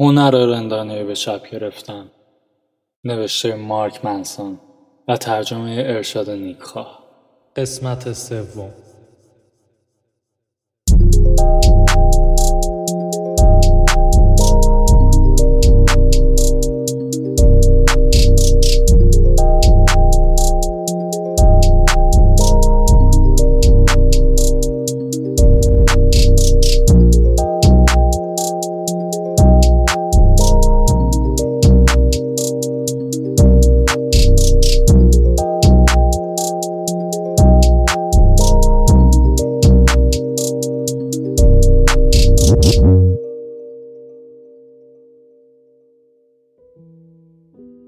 [0.00, 2.10] هنر رندانه به چپ گرفتن.
[3.04, 4.60] نوشته مارک منسون
[5.08, 6.98] و ترجمه ارشاد نیکخواه.
[7.56, 8.70] قسمت سوم.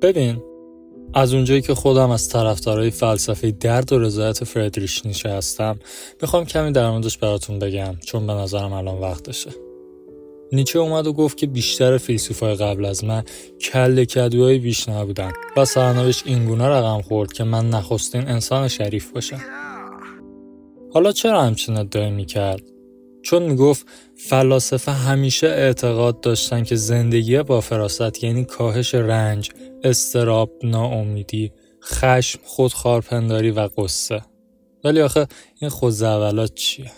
[0.02, 0.42] ببین
[1.14, 5.78] از اونجایی که خودم از طرفدارای فلسفه درد و رضایت فردریش نیچه هستم
[6.22, 9.50] می‌خوام کمی در موردش براتون بگم چون به نظرم الان وقتشه.
[10.52, 13.22] نیچه اومد و گفت که بیشتر فیلسوفای قبل از من
[13.60, 19.40] کل کدوهای بیش نبودن و سرنوشت اینگونه رقم خورد که من نخستین انسان شریف باشم.
[20.94, 22.62] حالا چرا همچین ادعای می‌کرد؟
[23.22, 29.50] چون می‌گفت فلاسفه همیشه اعتقاد داشتن که زندگی با فراست یعنی کاهش رنج،
[29.84, 31.52] استراب، ناامیدی،
[31.84, 34.22] خشم، خودخارپنداری و قصه.
[34.84, 35.26] ولی آخه
[35.60, 36.90] این خودزولات چیه؟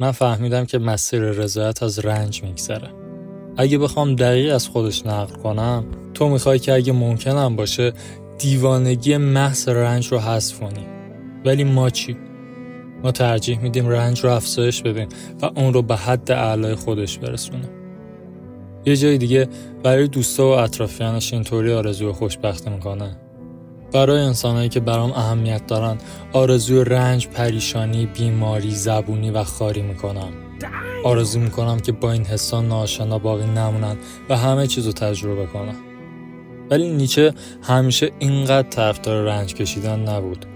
[0.00, 2.88] من فهمیدم که مسیر رضایت از رنج میگذره.
[3.56, 7.92] اگه بخوام دقیق از خودش نقل کنم تو می‌خوای که اگه ممکنم باشه
[8.38, 10.86] دیوانگی محض رنج رو حذف کنی
[11.44, 12.16] ولی ما چی؟
[13.02, 15.08] ما ترجیح میدیم رنج رو افزایش بدیم
[15.42, 17.75] و اون رو به حد اعلای خودش برسونیم.
[18.86, 19.48] یه جای دیگه
[19.82, 23.16] برای دوستا و اطرافیانش اینطوری آرزوی خوشبختی می‌کنه.
[23.92, 25.98] برای انسانهایی که برام اهمیت دارن
[26.32, 30.28] آرزوی رنج، پریشانی، بیماری، زبونی و خاری می‌کنم.
[31.04, 33.96] آرزو می‌کنم که با این حسان ناشنا باقی نمونن
[34.28, 35.76] و همه چیز رو تجربه کنن.
[36.70, 40.46] ولی نیچه همیشه اینقدر طرفدار رنج کشیدن نبود.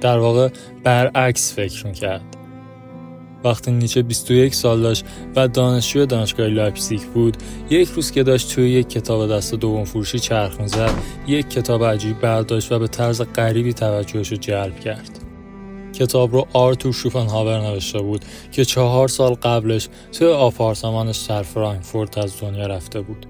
[0.00, 0.48] در واقع
[0.84, 2.36] برعکس فکر می‌کرد.
[3.44, 5.04] وقتی نیچه 21 سال داشت
[5.36, 7.36] و دانشجوی دانشگاه لایپزیگ بود
[7.70, 10.90] یک روز که داشت توی یک کتاب دست دوم فروشی چرخ می‌زد
[11.26, 15.18] یک کتاب عجیب برداشت و به طرز غریبی توجهش رو جلب کرد.
[15.92, 22.40] کتاب رو آرتور شوپنهاور نوشته بود که چهار سال قبلش توی آپارتمانش در فرانکفورت از
[22.40, 23.26] دنیا رفته بود.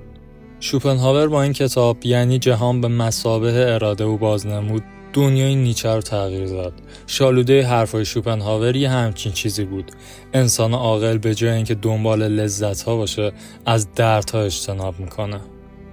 [0.60, 6.46] شوپنهاور با این کتاب یعنی جهان به مثابه اراده و بازنمود دنیای نیچه رو تغییر
[6.46, 6.72] داد.
[7.06, 9.92] شالوده حرفای شوپنهاور یه همچین چیزی بود.
[10.32, 13.32] انسان عاقل به جای اینکه دنبال لذت ها باشه
[13.66, 15.40] از دردها اجتناب می‌کنه.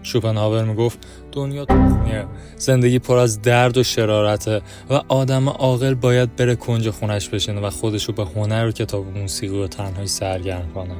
[0.03, 0.99] شوپنهاور می‌گفت
[1.31, 2.25] دنیا تخمیه
[2.57, 7.69] زندگی پر از درد و شرارته و آدم عاقل باید بره کنج خونش بشینه و
[7.69, 10.95] خودشو به هنر و کتاب موسیقی و تنهایی سرگرم کنه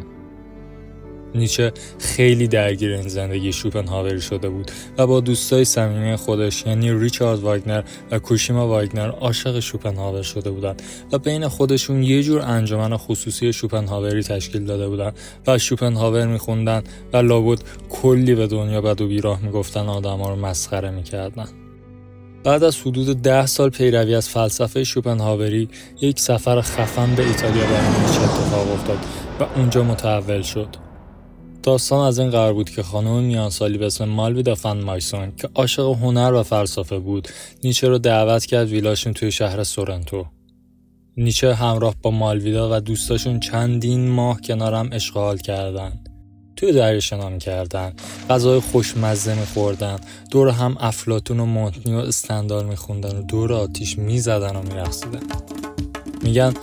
[1.35, 7.39] نیچه خیلی درگیر این زندگی شوپنهاوری شده بود و با دوستای صمیمی خودش یعنی ریچارد
[7.39, 10.81] واگنر و کوشیما واگنر عاشق شوپنهاور شده بودند
[11.11, 15.17] و بین خودشون یه جور انجمن خصوصی شوپنهاوری تشکیل داده بودند
[15.47, 17.59] و شوپنهاور میخوندن و لابد
[17.89, 21.47] کلی به دنیا بد و بیراه می‌گفتن آدما رو مسخره می‌کردن.
[22.43, 25.69] بعد از حدود ده سال پیروی از فلسفه شوپنهاوری
[26.01, 28.97] یک سفر خفن به ایتالیا برای اتفاق افتاد
[29.39, 30.88] و اونجا متحول شد.
[31.63, 35.85] داستان از این قرار بود که خانم میانسالی به اسم مالویدا فن مایسون که عاشق
[35.85, 37.27] هنر و فلسفه بود
[37.63, 40.25] نیچه رو دعوت کرد ویلاشون توی شهر سورنتو.
[41.17, 45.99] نیچه همراه با مالویدا و دوستاشون چندین ماه کنارم اشغال کردن.
[46.55, 47.93] توی دریا شنا کردن
[48.29, 49.99] غذای خوشمزه میخوردن
[50.31, 55.19] دور هم افلاتون و مونتنی و استندال میخوندن و دور آتیش می‌زدن و میرخصیدن
[56.21, 56.53] میگن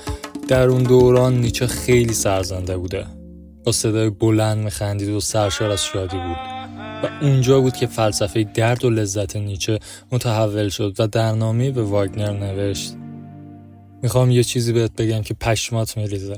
[0.48, 3.06] در اون دوران نیچه خیلی سرزنده بوده.
[3.66, 6.36] با صدای بلند میخندید و سرشار از شادی بود.
[7.02, 9.78] و اونجا بود که فلسفه درد و لذت نیچه
[10.12, 12.94] متحول شد و در نامه به واگنر نوشت.
[14.02, 16.36] می‌خوام یه چیزی بهت بگم که پشمات میریزه.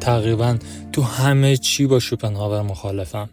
[0.00, 0.56] تقریبا
[0.92, 3.30] تو همه چی با شوپنهاور مخالفم.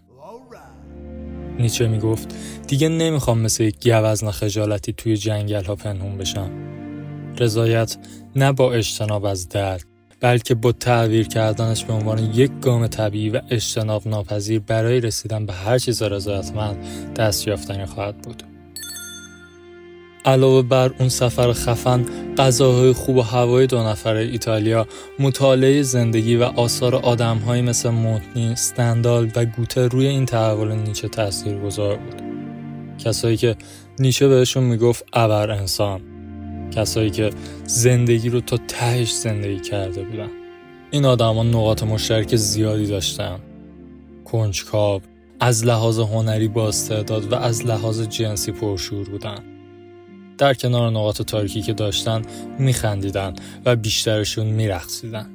[1.59, 2.35] نیچه می‌گفت
[2.67, 6.49] دیگه نمی‌خوام مثل یک گوزن خجالتی توی جنگل ها پنهون بشم.
[7.37, 7.97] رضایت
[8.35, 9.88] نه با اجتناب از درد
[10.21, 15.53] بلکه با تعبیر کردنش به عنوان یک گام طبیعی و اجتناب ناپذیر برای رسیدن به
[15.53, 16.77] هر چیز رضایتمند
[17.15, 18.43] دست یافتنی خواهد بود.
[20.25, 22.05] علاوه بر اون سفر خفن،
[22.37, 24.87] غذاهای خوب و هوای دو نفره ایتالیا،
[25.19, 31.59] مطالعه زندگی و آثار آدمهایی مثل مونتنی، استندال و گوته روی این تحول نیچه تاثیر
[31.59, 32.21] گذار بود.
[32.97, 33.55] کسایی که
[33.99, 36.01] نیچه بهشون می‌گفت ابر انسان
[36.71, 37.29] کسایی که
[37.65, 40.29] زندگی رو تا تهش زندگی کرده بودن.
[40.91, 43.39] این آدما نقاط مشترک زیادی داشتن.
[44.25, 45.01] کنجکاو
[45.39, 49.39] از لحاظ هنری با استعداد و از لحاظ جنسی پرشور بودن.
[50.37, 52.21] در کنار نقاط تاریکی که داشتن
[52.59, 53.33] میخندیدن
[53.65, 55.29] و بیشترشون میرقصیدن.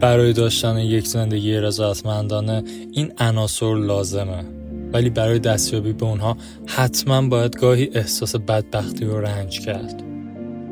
[0.00, 2.62] برای داشتن یک زندگی رضایتمندانه
[2.92, 4.57] این عناصر لازمه.
[4.92, 6.36] ولی برای دستیابی به اونها
[6.66, 10.02] حتما باید گاهی احساس بدبختی و رنج کرد.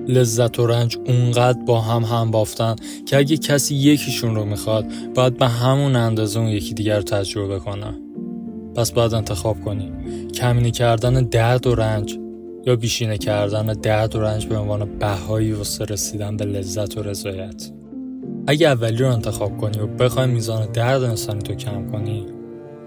[0.08, 2.76] لذت و رنج اونقدر با هم هم بافتن
[3.06, 7.58] که اگه کسی یکیشون رو می‌خواد باید به همون اندازه اون یکی دیگر رو تجربه
[7.58, 7.94] کنه.
[8.74, 9.92] پس باید انتخاب کنی
[10.34, 12.18] کمینی کردن درد و رنج
[12.66, 17.70] یا بیشینه کردن درد و رنج به عنوان بهایی واسه رسیدن به لذت و رضایت.
[18.46, 22.26] اگه اولی رو انتخاب کنی و بخوای میزان درد انسانی تو کم کنی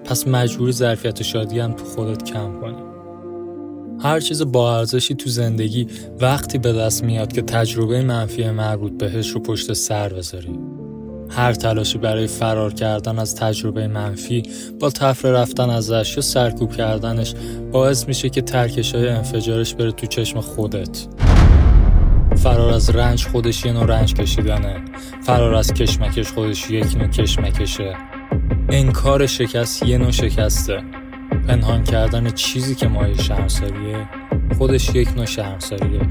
[0.09, 2.83] پس مجبوری ظرفیت شادی هم تو خودت کم کنی.
[4.03, 5.87] هر چیز با ارزشی تو زندگی
[6.19, 10.59] وقتی به دست میاد که تجربه منفی مربوط بهش رو پشت سر بذاری.
[11.29, 14.43] هر تلاشی برای فرار کردن از تجربه منفی
[14.79, 17.33] با تفره رفتن ازش یا سرکوب کردنش
[17.71, 21.07] باعث میشه که ترکش های انفجارش بره تو چشم خودت.
[22.35, 24.81] فرار از رنج خودش یه نوع رنج کشیدنه.
[25.21, 28.08] فرار از کشمکش خودش یک نوع کشمکشه.
[28.71, 30.83] انکار شکست یه نوع شکسته.
[31.47, 34.09] پنهان کردن چیزی که مایه شرمساریه
[34.57, 36.01] خودش یک نوع شرمساریه.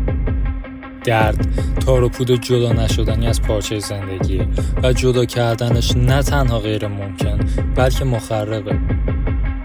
[1.04, 1.46] درد
[1.80, 4.48] تار و پود جدا نشدنی از پارچه زندگی
[4.82, 7.38] و جدا کردنش نه تنها غیر ممکن
[7.74, 8.78] بلکه مخربه.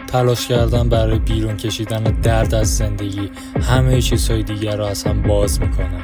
[0.07, 3.31] تلاش کردن برای بیرون کشیدن درد از زندگی
[3.61, 6.01] همه چیزهای دیگر رو از هم باز می‌کنه.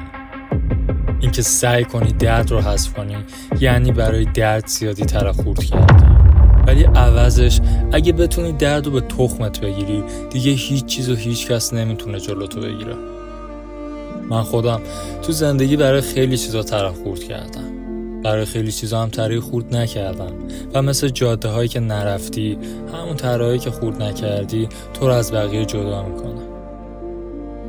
[1.19, 3.18] اینکه سعی کنی درد رو حذف کنی
[3.59, 6.28] یعنی برای درد زیادی تر خورد کردی
[6.69, 7.60] ولی عوضش
[7.92, 12.62] اگه بتونی درد رو به تخمت بگیری دیگه هیچ چیز و هیچ کس نمی‌تونه جلوتو
[12.62, 12.95] بگیره.
[14.30, 14.81] من خودم
[15.21, 17.63] تو زندگی برای خیلی چیزا طرف خورد کردم.
[18.24, 20.33] برای خیلی چیزا هم تری خورد نکردم.
[20.74, 22.57] و مثل جاده هایی که نرفتی
[22.94, 26.42] همون ترهایی که خورد نکردی تو رو از بقیه جدا می‌کنه.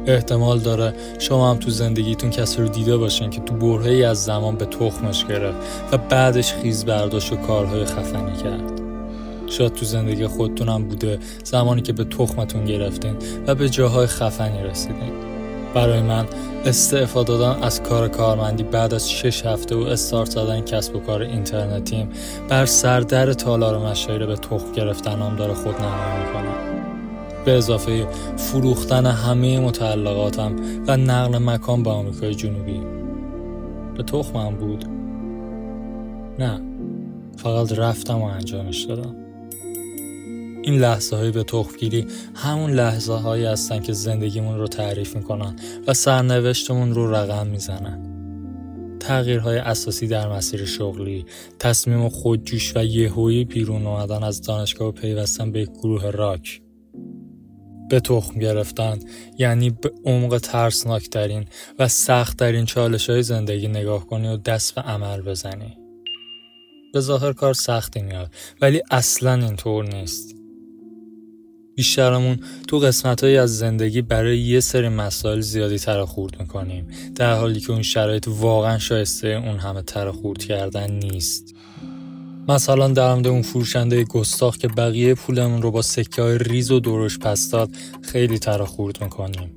[0.07, 4.57] احتمال داره شما هم تو زندگیتون کسی رو دیده باشین که تو برهی از زمان
[4.57, 5.59] به تخمش گرفت
[5.93, 8.90] و بعدش خیز برداشت و کارهای خفنی کرد.
[9.51, 13.17] شاید تو زندگی خودتونم بوده زمانی که به تخمتون گرفتین
[13.47, 15.13] و به جاهای خفنی رسیدین.
[15.75, 16.27] برای من
[16.65, 21.23] استعفا دادن از کار کارمندی بعد از شش هفته و استارت زدن کسب و کار
[21.23, 22.09] اینترنتیم
[22.49, 26.55] بر سردر تالار مشاهیر به تخم گرفتنم داره خود نمایی می‌کنم
[27.45, 28.07] به اضافه
[28.37, 30.57] فروختن همه متعلقاتم
[30.87, 32.81] و نقل مکان به آمریکای جنوبی.
[33.97, 34.85] به تخمم بود؟
[36.39, 36.61] نه.
[37.37, 39.20] فقط رفتم و انجامش دادم.
[40.63, 45.95] این لحظه های به تخفگیری همون لحظه هایی هستن که زندگیمون رو تعریف می‌کنن و
[45.95, 48.07] سرنوشتمون رو رقم می‌زنن.
[49.01, 51.27] تغییرهای اساسی در مسیر شغلی،
[51.59, 56.63] تصمیم خودجوش و یهویی بیرون اومدن از دانشگاه و پیوستن به گروه راک.
[57.89, 58.99] به تخم گرفتن
[59.39, 61.45] یعنی به عمق ترسناک ترین
[61.79, 65.77] و سخت ترین چالش های زندگی نگاه کنی و دست به عمل بزنی.
[66.93, 68.31] به ظاهر کار سختی میاد
[68.61, 70.40] ولی اصلا اینطور نیست.
[71.81, 72.39] بیشترمون
[72.69, 76.89] تو قسمت از زندگی برای یه سری مسائل زیادی تر خورد می‌کنیم.
[77.15, 81.55] در حالی که اون شرایط واقعا شایسته اون همه تر خورد کردن نیست.
[82.49, 87.19] مثلا در اون فروشنده گستاخ که بقیه پولمون رو با سکه های ریز و دورش
[87.19, 87.71] پس داد
[88.03, 89.51] خیلی تر خورد می‌کنیم.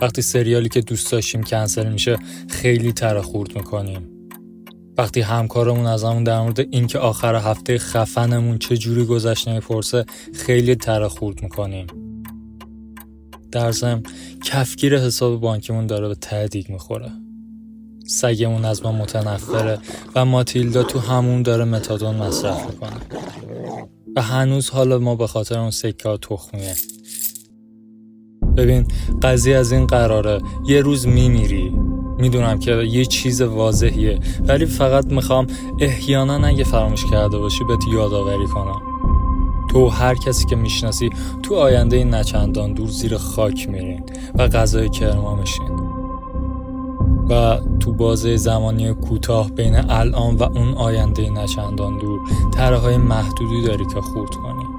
[0.00, 4.11] وقتی سریالی که دوست داشتیم کنسل میشه خیلی تر خورد می‌کنیم.
[4.98, 10.74] وقتی همکارمون از همون در مورد اینکه آخر هفته خفنمون چه جوری گذشت نمی‌پرسه خیلی
[10.74, 11.86] تره خورد می‌کنیم.
[13.52, 14.02] در ضمن
[14.44, 17.10] کفگیر حساب بانکیمون داره به تهدیگ می‌خوره.
[18.06, 19.78] سگمون از ما متنفره
[20.14, 22.96] و ماتیلدا تو همون داره متادون مصرف می‌کنه.
[24.16, 26.74] و هنوز حالا ما به خاطر اون سکه ها تخمیه.
[28.56, 28.86] ببین
[29.22, 30.40] قضیه از این قراره.
[30.68, 31.72] یه روز میمیری.
[32.22, 35.46] می‌دونم که یه چیز واضحیه ولی فقط می‌خوام
[35.80, 38.82] احیانا اگه فراموش کرده باشی بهت یادآوری کنم.
[39.70, 41.10] تو هر کسی که می‌شناسی
[41.42, 44.02] تو آینده نچندان دور زیر خاک میرین
[44.34, 45.70] و غذای کرما میشین.
[47.30, 52.20] و تو بازه زمانی کوتاه بین الان و اون آینده نچندان دور
[52.54, 54.71] تره های محدودی داری که خورد کنی.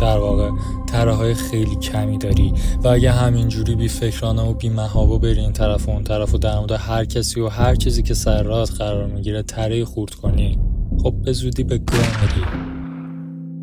[0.00, 0.50] در واقع
[0.86, 2.52] تره های خیلی کمی داری.
[2.82, 6.38] و اگه همینجوری بی فکرانه و بی محابا بری این طرف و اون طرف و
[6.38, 10.58] در مورد هر کسی و هر چیزی که سر راهت قرار می‌گیره تره خورد کنی.
[11.02, 12.79] خب به زودی به گاه میری.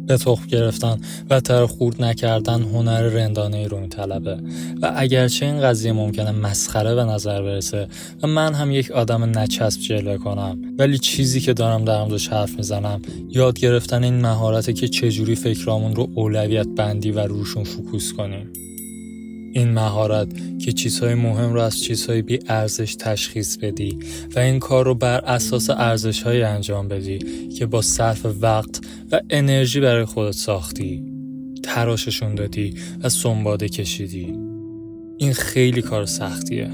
[0.08, 0.98] به تخم گرفتن
[1.30, 4.38] و تر خورد نکردن هنر رندانه ای رو میطلبه.
[4.82, 7.88] و اگرچه این قضیه ممکنه مسخره به نظر برسه
[8.24, 10.58] و من هم یک آدم نچسب جلوه کنم.
[10.78, 15.96] ولی چیزی که دارم در موردش حرف می‌زنم یاد گرفتن این مهارته که چجوری فکرامون
[15.96, 18.67] رو اولویت بندی و روشون فوکوس کنیم.
[19.58, 20.28] این مهارت
[20.60, 24.00] که چیزهای مهم رو از چیزهای بی ارزش تشخیص بدی
[24.36, 29.20] و این کار رو بر اساس ارزش های انجام بدی که با صرف وقت و
[29.30, 31.04] انرژی برای خودت ساختی
[31.64, 34.34] تراششون دادی و سنباده کشیدی.
[35.18, 36.70] این خیلی کار سختیه.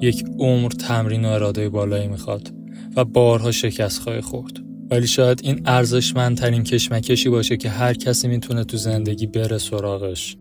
[0.00, 2.52] یک عمر تمرین و اراده بالایی می‌خواد
[2.96, 4.52] و بارها شکست خواهی خورد.
[4.90, 10.36] ولی شاید این ارزشمندترین کشمکشی باشه که هر کسی می‌تونه تو زندگی بره سراغش.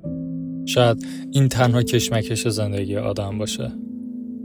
[0.66, 3.72] شاید این تنها کشمکش زندگی آدم باشه.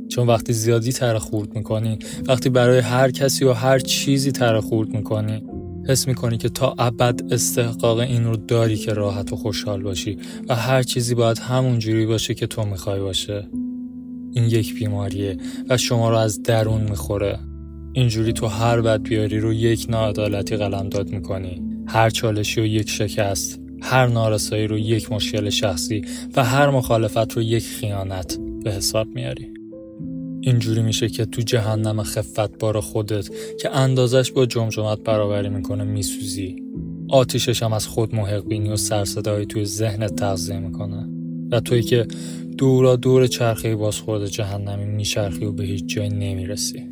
[0.09, 4.88] چون وقتی زیادی تر خورد می‌کنی وقتی برای هر کسی و هر چیزی تر خورد
[4.88, 5.44] می‌کنی
[5.88, 10.18] حس می‌کنی که تا ابد استحقاق این رو داری که راحت و خوشحال باشی
[10.49, 13.49] و هر چیزی باید همون جوری باشه که تو می‌خوای باشه.
[14.33, 15.37] این یک بیماریه
[15.68, 17.38] و شما رو از درون می‌خوره.
[17.92, 21.62] اینجوری تو هر بد بیاری رو یک ناعدالتی قلمداد می‌کنی.
[21.87, 23.61] هر چالشی و یک شکست.
[23.84, 26.02] هر نارسایی رو یک مشکل شخصی
[26.36, 29.46] و هر مخالفت رو یک خیانت به حساب میاری.
[30.40, 33.28] اینجوری میشه که تو جهنم خفت بار خودت
[33.60, 36.56] که اندازش با جمجمت برابری می‌کنه میسوزی.
[37.08, 41.08] آتیشش هم از خود محق بینی و سرصدایی توی ذهنت تغذیه می‌کنه.
[41.50, 42.06] و توی که
[42.58, 46.82] دورا دور چرخه بازخورد جهنمی میچرخی و به هیچ جای نمی‌رسی.